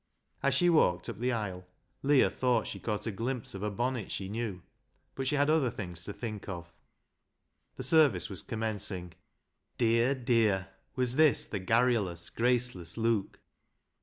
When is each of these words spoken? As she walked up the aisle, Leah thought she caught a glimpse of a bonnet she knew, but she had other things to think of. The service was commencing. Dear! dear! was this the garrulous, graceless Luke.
As 0.41 0.55
she 0.55 0.67
walked 0.67 1.09
up 1.09 1.19
the 1.19 1.31
aisle, 1.31 1.63
Leah 2.01 2.31
thought 2.31 2.65
she 2.65 2.79
caught 2.79 3.05
a 3.05 3.11
glimpse 3.11 3.53
of 3.53 3.61
a 3.61 3.69
bonnet 3.69 4.11
she 4.11 4.29
knew, 4.29 4.63
but 5.13 5.27
she 5.27 5.35
had 5.35 5.47
other 5.47 5.69
things 5.69 6.03
to 6.05 6.11
think 6.11 6.49
of. 6.49 6.73
The 7.75 7.83
service 7.83 8.27
was 8.27 8.41
commencing. 8.41 9.13
Dear! 9.77 10.15
dear! 10.15 10.69
was 10.95 11.17
this 11.17 11.45
the 11.45 11.59
garrulous, 11.59 12.31
graceless 12.31 12.97
Luke. 12.97 13.41